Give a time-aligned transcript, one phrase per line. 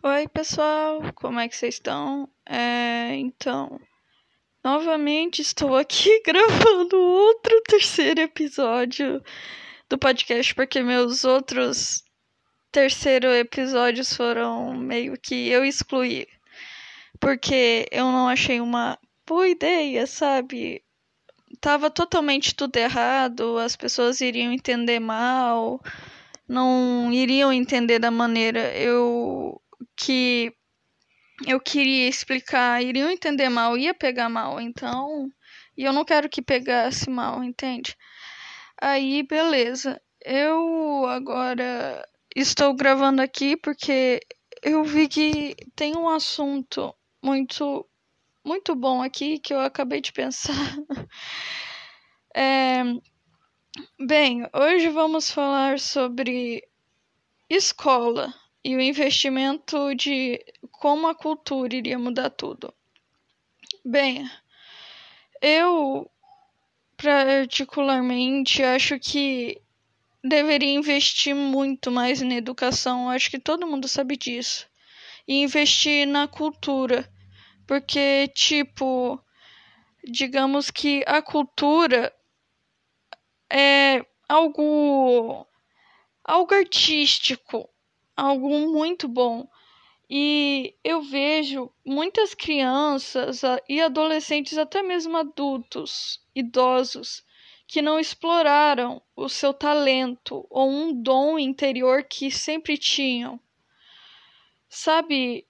[0.00, 2.28] Oi, pessoal, como é que vocês estão?
[2.46, 3.80] É, então,
[4.62, 9.20] novamente estou aqui gravando outro terceiro episódio
[9.88, 12.04] do podcast, porque meus outros
[12.70, 16.28] terceiro episódios foram meio que eu excluí,
[17.18, 18.96] porque eu não achei uma
[19.26, 20.80] boa ideia, sabe?
[21.60, 25.82] Tava totalmente tudo errado, as pessoas iriam entender mal,
[26.46, 29.60] não iriam entender da maneira eu
[29.96, 30.52] que
[31.46, 35.30] eu queria explicar iriam entender mal, ia pegar mal, então.
[35.76, 37.96] E eu não quero que pegasse mal, entende?
[38.80, 40.00] Aí, beleza.
[40.24, 44.20] Eu agora estou gravando aqui porque
[44.62, 47.88] eu vi que tem um assunto muito
[48.44, 50.54] muito bom aqui que eu acabei de pensar.
[52.34, 52.82] é,
[54.00, 56.62] bem, hoje vamos falar sobre
[57.48, 58.32] escola
[58.68, 62.70] e o investimento de como a cultura iria mudar tudo.
[63.82, 64.30] Bem,
[65.40, 66.10] eu
[66.94, 69.58] particularmente acho que
[70.22, 74.68] deveria investir muito mais na educação, acho que todo mundo sabe disso.
[75.26, 77.10] E investir na cultura,
[77.66, 79.18] porque tipo,
[80.04, 82.14] digamos que a cultura
[83.50, 85.46] é algo
[86.22, 87.66] algo artístico,
[88.18, 89.48] algo muito bom.
[90.10, 97.24] E eu vejo muitas crianças e adolescentes, até mesmo adultos, idosos,
[97.66, 103.38] que não exploraram o seu talento ou um dom interior que sempre tinham.
[104.68, 105.46] Sabe,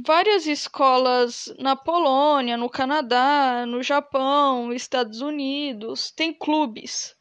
[0.00, 7.14] várias escolas na Polônia, no Canadá, no Japão, Estados Unidos, têm clubes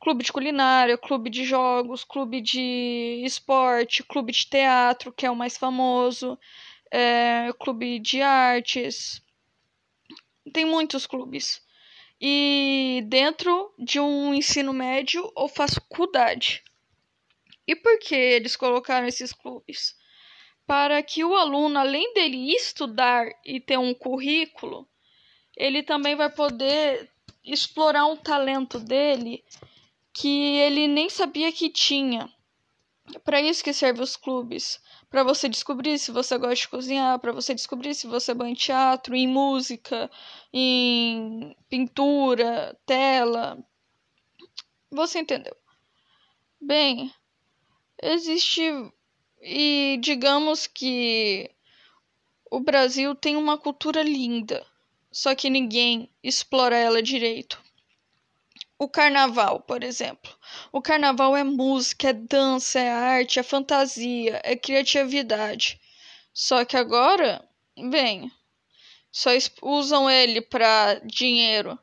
[0.00, 5.36] clube de culinária, clube de jogos, clube de esporte, clube de teatro, que é o
[5.36, 6.38] mais famoso,
[6.90, 9.22] é, clube de artes.
[10.52, 11.62] Tem muitos clubes.
[12.18, 16.62] E dentro de um ensino médio ou faculdade.
[17.66, 19.94] E por que eles colocaram esses clubes?
[20.66, 24.88] Para que o aluno, além dele estudar e ter um currículo,
[25.56, 27.10] ele também vai poder
[27.44, 29.44] explorar um talento dele
[30.12, 32.32] que ele nem sabia que tinha.
[33.24, 37.32] Para isso que servem os clubes, para você descobrir se você gosta de cozinhar, para
[37.32, 40.08] você descobrir se você é bom em teatro, em música,
[40.52, 43.58] em pintura, tela.
[44.90, 45.56] Você entendeu?
[46.60, 47.12] Bem,
[48.00, 48.62] existe
[49.42, 51.50] e digamos que
[52.48, 54.64] o Brasil tem uma cultura linda,
[55.10, 57.60] só que ninguém explora ela direito
[58.80, 60.34] o carnaval, por exemplo.
[60.72, 65.78] O carnaval é música, é dança, é arte, é fantasia, é criatividade.
[66.32, 67.46] Só que agora,
[67.90, 68.32] bem,
[69.12, 69.30] só
[69.62, 71.78] usam ele para dinheiro.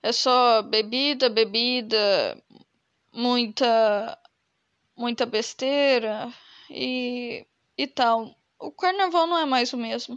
[0.00, 2.40] É só bebida, bebida,
[3.12, 4.16] muita
[4.96, 6.32] muita besteira
[6.70, 7.44] e
[7.76, 8.36] e tal.
[8.58, 10.16] O carnaval não é mais o mesmo.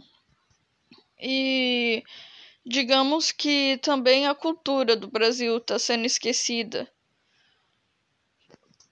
[1.20, 2.04] E
[2.64, 6.90] digamos que também a cultura do Brasil está sendo esquecida.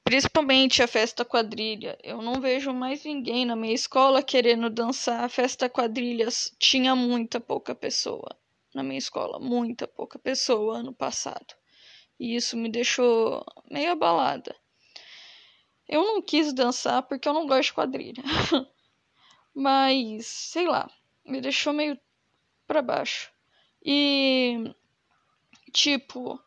[0.04, 1.96] Principalmente a festa quadrilha.
[2.02, 5.24] Eu não vejo mais ninguém na minha escola querendo dançar.
[5.24, 8.36] A festa quadrilhas tinha muita pouca pessoa
[8.74, 11.54] na minha escola, muita pouca pessoa ano passado.
[12.18, 14.54] E isso me deixou meio abalada.
[15.88, 18.22] Eu não quis dançar porque eu não gosto de quadrilha.
[19.54, 20.90] Mas, sei lá,
[21.24, 21.98] me deixou meio
[22.66, 23.31] para baixo.
[23.84, 24.74] E,
[25.72, 26.40] tipo,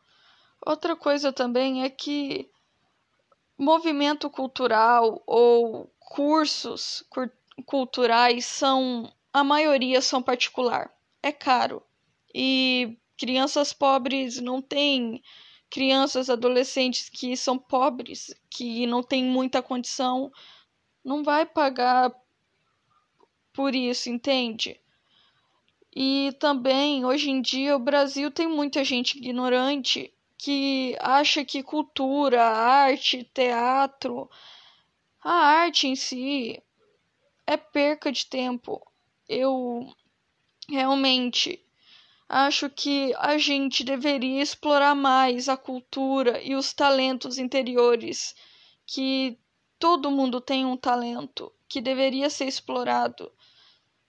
[0.65, 2.49] outra coisa também é que
[3.57, 7.03] movimento cultural ou cursos
[7.65, 10.93] culturais são, a maioria são particular.
[11.21, 11.83] É caro.
[12.33, 15.21] E crianças pobres não têm
[15.69, 20.31] crianças, adolescentes que são pobres, que não têm muita condição,
[21.03, 22.13] não vai pagar
[23.51, 24.79] por isso, entende?
[25.95, 32.43] E também, hoje em dia, o Brasil tem muita gente ignorante que acha que cultura,
[32.43, 34.29] arte, teatro,
[35.23, 36.61] a arte em si
[37.47, 38.85] é perca de tempo.
[39.27, 39.87] Eu
[40.67, 41.63] realmente
[42.27, 48.35] acho que a gente deveria explorar mais a cultura e os talentos interiores,
[48.85, 49.39] que
[49.79, 53.31] todo mundo tem um talento que deveria ser explorado,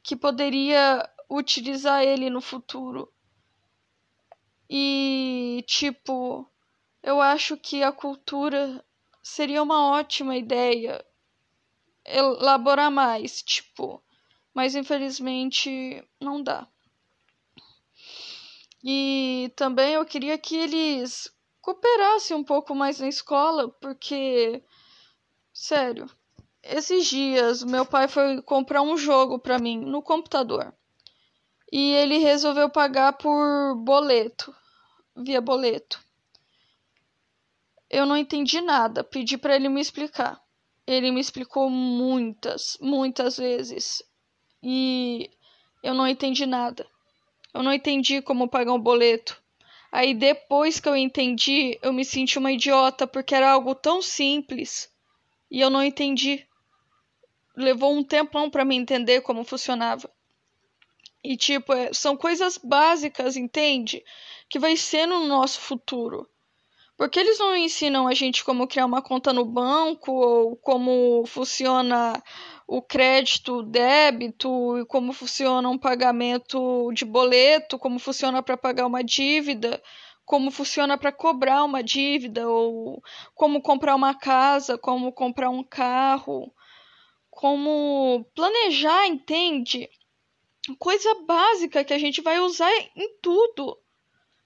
[0.03, 3.13] que poderia utilizar ele no futuro.
[4.69, 6.51] E, tipo,
[7.03, 8.85] eu acho que a cultura
[9.23, 11.05] seria uma ótima ideia
[12.05, 14.03] elaborar mais, tipo,
[14.55, 16.69] mas infelizmente não dá.
[18.83, 24.63] E também eu queria que eles cooperassem um pouco mais na escola, porque
[25.53, 26.09] sério,
[26.63, 30.73] esses dias meu pai foi comprar um jogo para mim no computador.
[31.73, 34.55] E ele resolveu pagar por boleto,
[35.17, 36.01] via boleto.
[37.91, 40.41] Eu não entendi nada, pedi para ele me explicar.
[40.87, 44.03] Ele me explicou muitas, muitas vezes.
[44.63, 45.31] E
[45.83, 46.87] eu não entendi nada.
[47.53, 49.41] Eu não entendi como pagar um boleto.
[49.91, 54.93] Aí depois que eu entendi, eu me senti uma idiota porque era algo tão simples
[55.51, 56.47] e eu não entendi.
[57.57, 60.11] Levou um tempão para me entender como funcionava.
[61.29, 64.05] E tipo, é, são coisas básicas, entende?
[64.49, 66.29] Que vai ser no nosso futuro.
[66.97, 72.23] Porque eles não ensinam a gente como criar uma conta no banco ou como funciona
[72.67, 78.87] o crédito, o débito, e como funciona um pagamento de boleto, como funciona para pagar
[78.87, 79.83] uma dívida,
[80.25, 83.03] como funciona para cobrar uma dívida, ou
[83.35, 86.53] como comprar uma casa, como comprar um carro,
[87.31, 89.91] como planejar, entende?
[90.75, 93.79] Coisa básica que a gente vai usar em tudo.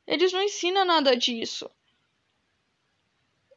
[0.07, 1.71] Eles não ensinam nada disso.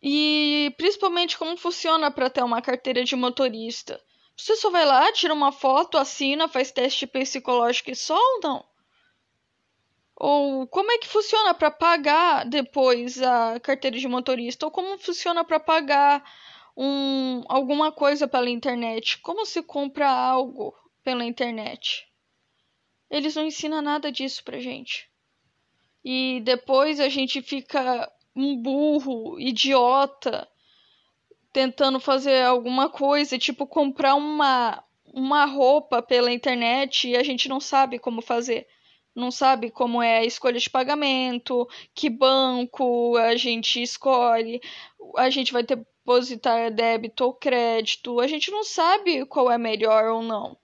[0.01, 4.01] E principalmente como funciona para ter uma carteira de motorista.
[4.35, 8.65] Você só vai lá, tira uma foto, assina, faz teste psicológico e só ou não?
[10.15, 14.65] Ou como é que funciona para pagar depois a carteira de motorista?
[14.65, 16.23] Ou como funciona para pagar
[16.77, 19.19] um, alguma coisa pela internet?
[19.19, 20.73] Como se compra algo
[21.03, 22.07] pela internet?
[23.13, 25.07] Eles não ensinam nada disso pra gente.
[26.03, 30.49] E depois a gente fica um burro, idiota,
[31.51, 37.59] tentando fazer alguma coisa, tipo comprar uma, uma roupa pela internet e a gente não
[37.59, 38.67] sabe como fazer.
[39.13, 44.59] Não sabe como é a escolha de pagamento, que banco a gente escolhe,
[45.17, 50.23] a gente vai depositar débito ou crédito, a gente não sabe qual é melhor ou
[50.23, 50.57] não.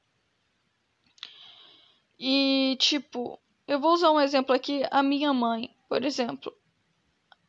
[2.19, 6.53] E tipo, eu vou usar um exemplo aqui, a minha mãe, por exemplo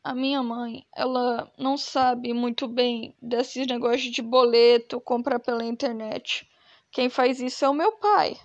[0.03, 6.49] a minha mãe, ela não sabe muito bem desses negócios de boleto, comprar pela internet.
[6.91, 8.37] Quem faz isso é o meu pai.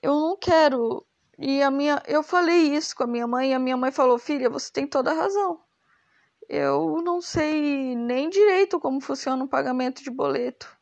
[0.00, 1.04] Eu não quero.
[1.38, 4.18] E a minha, eu falei isso com a minha mãe e a minha mãe falou:
[4.18, 5.60] "Filha, você tem toda a razão.
[6.48, 10.76] Eu não sei nem direito como funciona o pagamento de boleto.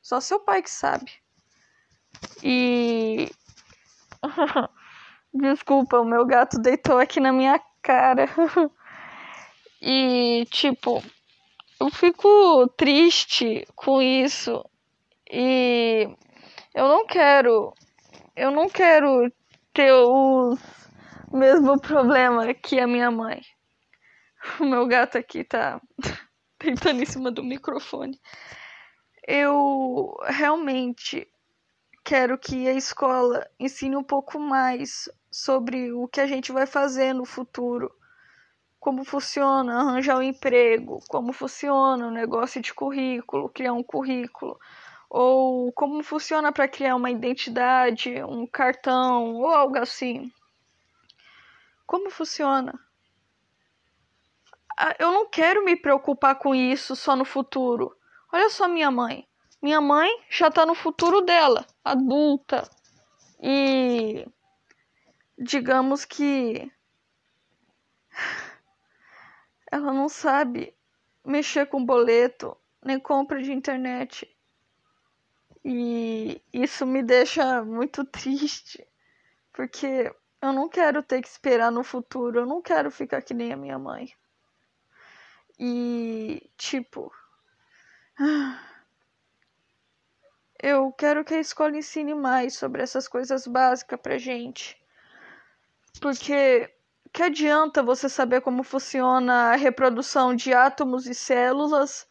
[0.00, 1.12] Só seu pai que sabe."
[2.42, 3.30] E
[5.34, 8.26] Desculpa, o meu gato deitou aqui na minha cara.
[9.84, 11.02] E, tipo,
[11.80, 14.64] eu fico triste com isso.
[15.28, 16.08] E
[16.72, 17.74] eu não quero.
[18.36, 19.28] Eu não quero
[19.74, 20.56] ter o
[21.32, 23.42] mesmo problema que a minha mãe.
[24.60, 25.80] O meu gato aqui tá
[26.60, 28.20] tentando em cima do microfone.
[29.26, 31.26] Eu realmente
[32.04, 37.12] quero que a escola ensine um pouco mais sobre o que a gente vai fazer
[37.12, 37.90] no futuro
[38.82, 44.58] como funciona arranjar um emprego, como funciona o negócio de currículo, criar um currículo,
[45.08, 50.32] ou como funciona para criar uma identidade, um cartão ou algo assim.
[51.86, 52.76] Como funciona?
[54.76, 57.96] Ah, eu não quero me preocupar com isso só no futuro.
[58.32, 59.28] Olha só minha mãe.
[59.62, 62.68] Minha mãe já está no futuro dela, adulta.
[63.40, 64.26] E
[65.38, 66.70] digamos que
[69.70, 70.74] ela não sabe
[71.24, 74.28] mexer com boleto, nem compra de internet.
[75.64, 78.84] E isso me deixa muito triste,
[79.52, 83.52] porque eu não quero ter que esperar no futuro, eu não quero ficar que nem
[83.52, 84.12] a minha mãe.
[85.56, 87.12] E, tipo,
[90.62, 94.80] eu quero que a escola ensine mais sobre essas coisas básicas pra gente.
[96.00, 96.72] Porque
[97.12, 102.08] que adianta você saber como funciona a reprodução de átomos e células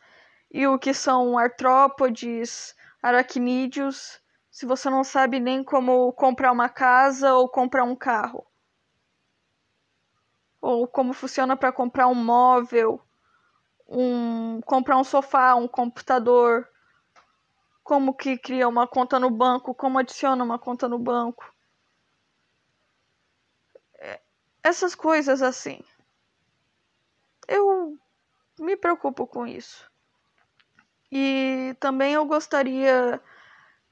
[0.51, 7.34] e o que são artrópodes, aracnídeos, se você não sabe nem como comprar uma casa
[7.34, 8.46] ou comprar um carro?
[10.60, 13.01] Ou como funciona para comprar um móvel,
[13.88, 16.71] um comprar um sofá, um computador,
[17.84, 21.44] como que cria uma conta no banco, como adiciona uma conta no banco
[24.64, 25.80] essas coisas assim.
[27.48, 27.98] Eu
[28.60, 29.90] me preocupo com isso.
[31.12, 33.22] E também eu gostaria.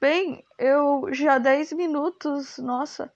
[0.00, 3.12] Bem, eu já 10 minutos, nossa.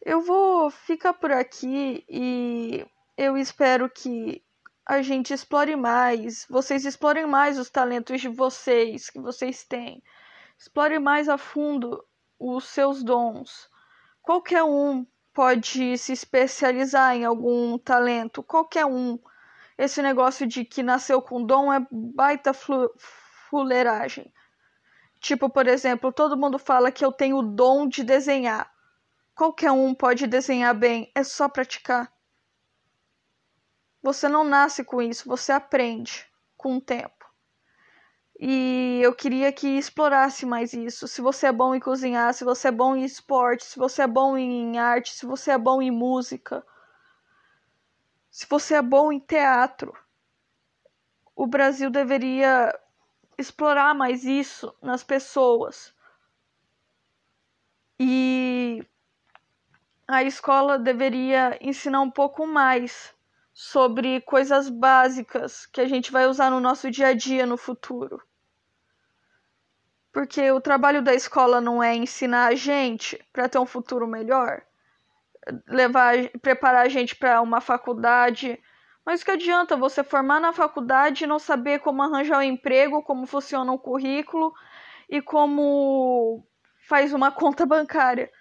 [0.00, 4.42] Eu vou ficar por aqui e eu espero que
[4.86, 10.02] a gente explore mais, vocês explorem mais os talentos de vocês que vocês têm.
[10.58, 12.04] Explore mais a fundo
[12.38, 13.70] os seus dons.
[14.22, 19.18] Qualquer um pode se especializar em algum talento, qualquer um.
[19.76, 22.52] Esse negócio de que nasceu com dom é baita
[23.50, 24.32] fuleiragem.
[25.18, 28.70] Tipo, por exemplo, todo mundo fala que eu tenho o dom de desenhar.
[29.34, 32.13] Qualquer um pode desenhar bem, é só praticar.
[34.04, 37.24] Você não nasce com isso, você aprende com o tempo.
[38.38, 41.08] E eu queria que explorasse mais isso.
[41.08, 44.06] Se você é bom em cozinhar, se você é bom em esporte, se você é
[44.06, 46.62] bom em arte, se você é bom em música,
[48.30, 49.96] se você é bom em teatro,
[51.34, 52.78] o Brasil deveria
[53.38, 55.94] explorar mais isso nas pessoas.
[57.98, 58.86] E
[60.06, 63.13] a escola deveria ensinar um pouco mais
[63.54, 68.20] sobre coisas básicas que a gente vai usar no nosso dia a dia no futuro.
[70.12, 74.62] Porque o trabalho da escola não é ensinar a gente para ter um futuro melhor,
[75.68, 78.60] levar, preparar a gente para uma faculdade.
[79.06, 83.26] Mas que adianta você formar na faculdade e não saber como arranjar um emprego, como
[83.26, 84.52] funciona um currículo
[85.08, 86.44] e como
[86.88, 88.32] faz uma conta bancária?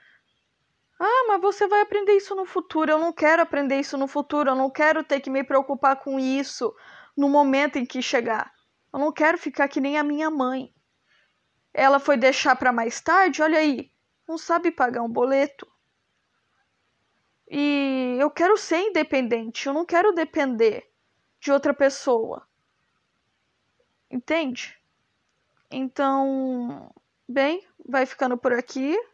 [1.06, 2.90] Ah, mas você vai aprender isso no futuro.
[2.90, 4.52] Eu não quero aprender isso no futuro.
[4.52, 6.74] Eu não quero ter que me preocupar com isso
[7.16, 8.54] no momento em que chegar.
[8.94, 10.74] Eu não quero ficar que nem a minha mãe.
[11.74, 13.92] Ela foi deixar para mais tarde, olha aí,
[14.28, 15.68] não sabe pagar um boleto.
[17.50, 20.90] E eu quero ser independente, eu não quero depender
[21.40, 22.48] de outra pessoa.
[24.10, 24.80] Entende?
[25.70, 26.94] Então,
[27.28, 28.98] bem, vai ficando por aqui.